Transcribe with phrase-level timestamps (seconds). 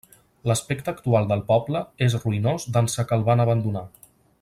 [0.51, 3.87] L'aspecte actual del poble és ruïnós d'ençà que el van abandonar.